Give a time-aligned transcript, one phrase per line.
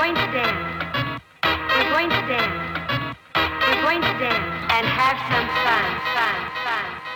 [0.00, 1.22] going to dance.
[1.44, 3.16] We're going to dance.
[3.36, 5.84] We're going to dance and have some fun,
[6.16, 7.09] fun, fun.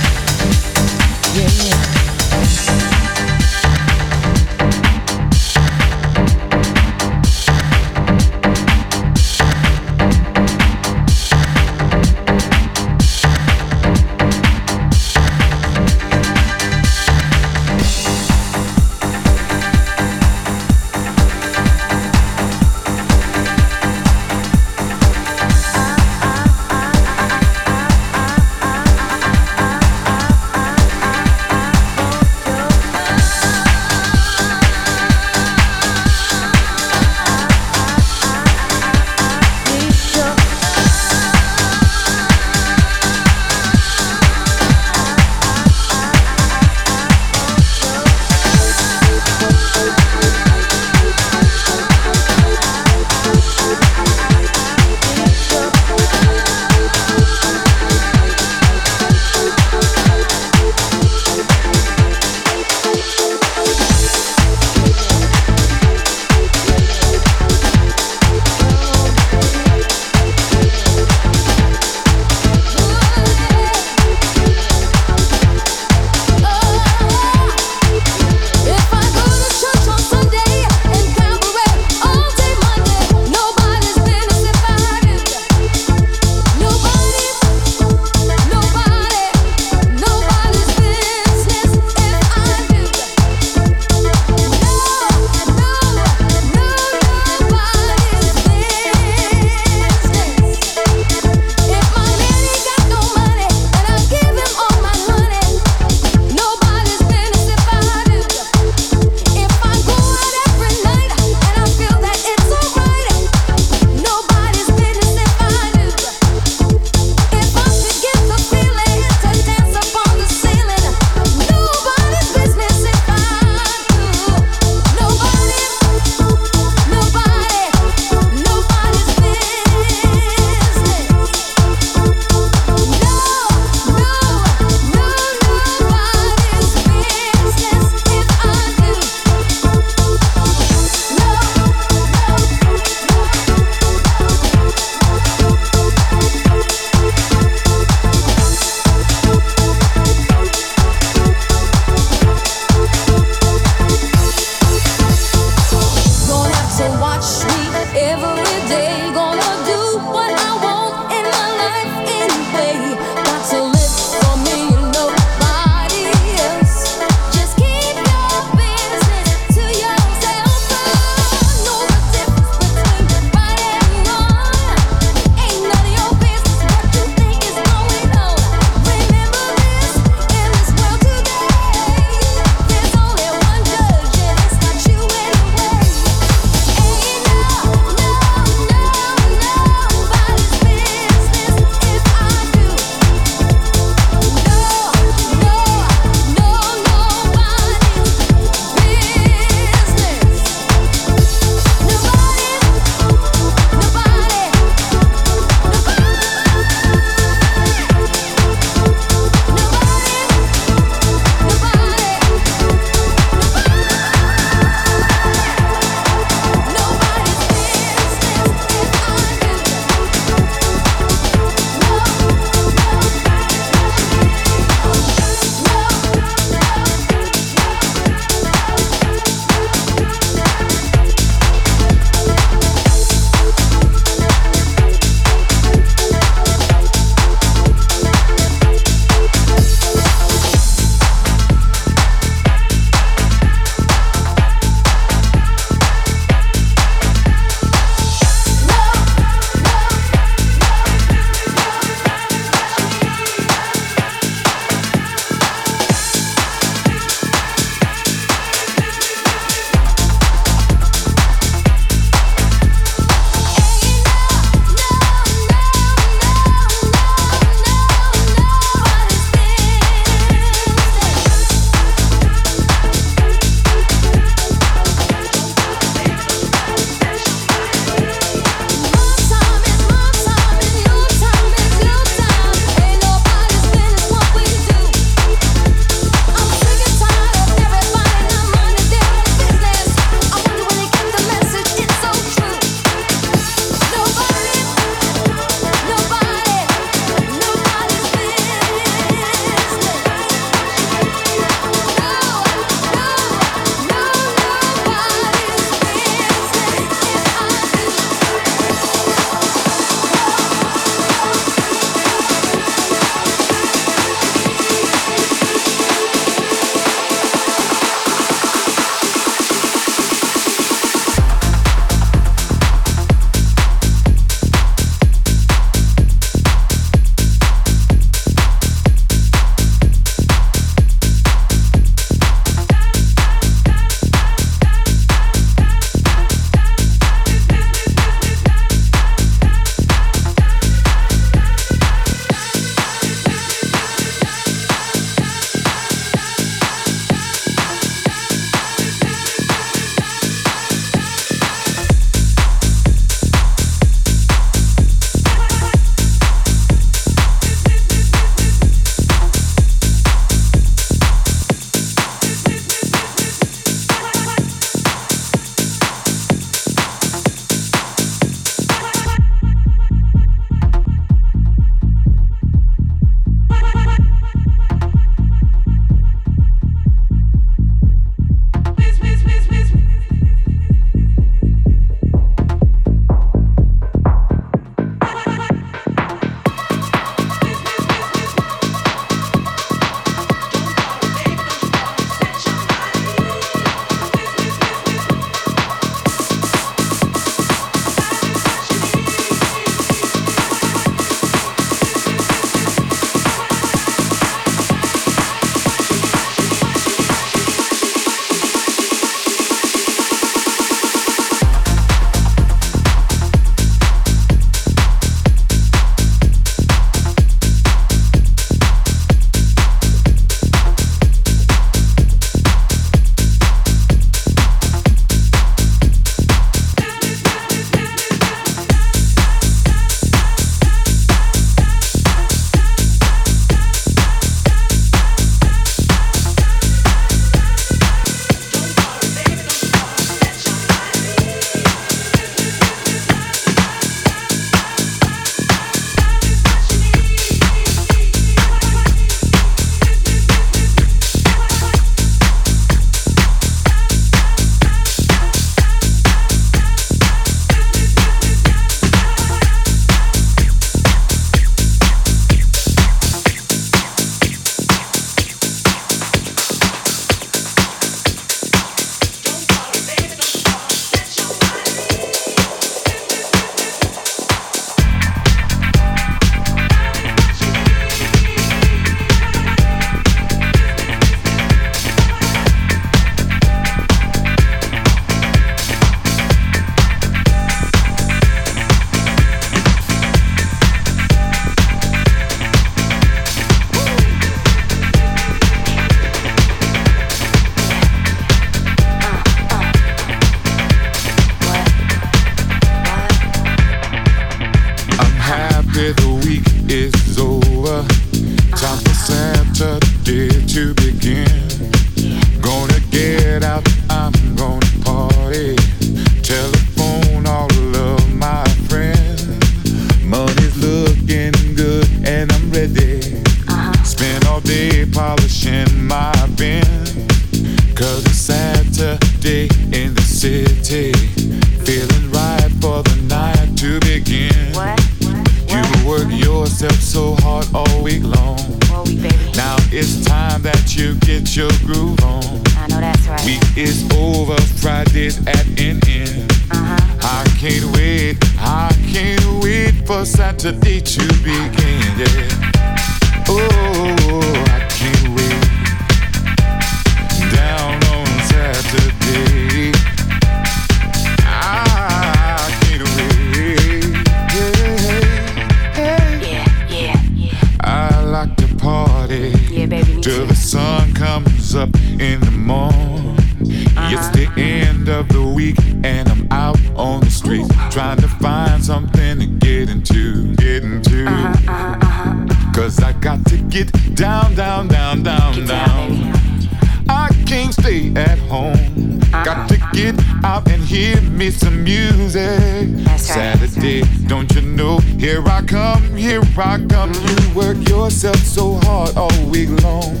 [591.42, 592.68] to music.
[592.84, 593.36] That's right.
[593.38, 594.78] Saturday, don't you know?
[594.78, 596.92] Here I come, here I come.
[596.92, 597.38] You mm-hmm.
[597.38, 600.00] work yourself so hard all week long.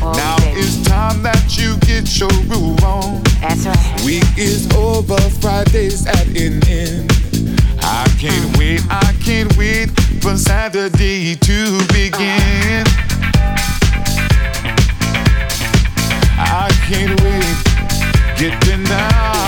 [0.00, 3.22] Now it's time that you get your groove on.
[3.40, 4.02] That's right.
[4.04, 7.10] Week is over, Friday's at an end.
[7.82, 8.58] I can't mm-hmm.
[8.58, 9.90] wait, I can't wait
[10.22, 12.84] for Saturday to begin.
[16.40, 19.47] I can't wait, getting down.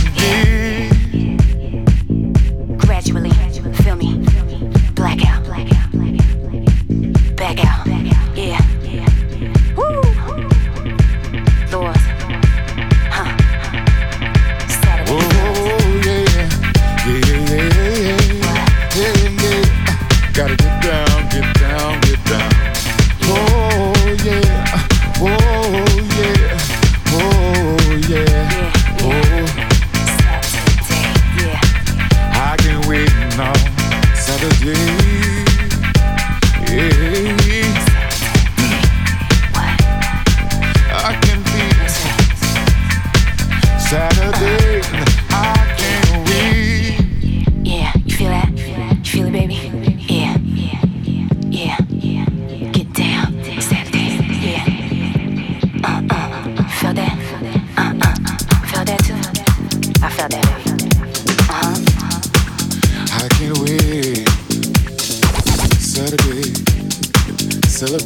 [67.81, 67.97] the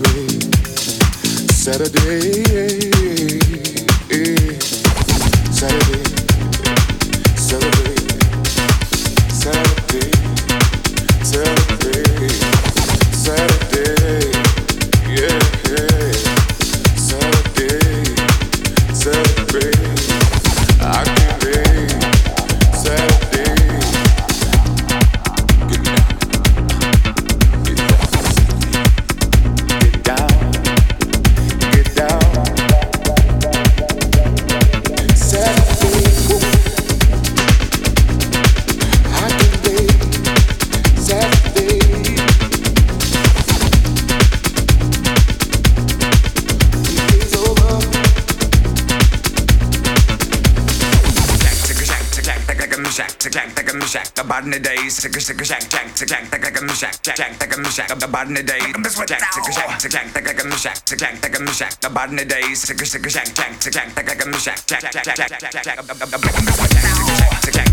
[1.51, 2.43] Saturday,
[5.51, 6.04] Jack,
[55.01, 57.01] tick a shack, tick jack, tick a shack,
[60.97, 61.73] jack, tick a shack.
[61.83, 64.65] About in the days, tick a tick a shack, jack, tick jack, tick a shack,
[64.65, 67.64] jack, jack, jack, jack, jack, jack, jack, jack,